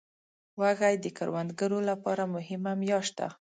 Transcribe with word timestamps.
وږی 0.59 0.95
د 1.03 1.05
کروندګرو 1.17 1.79
لپاره 1.89 2.23
مهمه 2.35 2.71
میاشت 2.81 3.13
ده. 3.19 3.27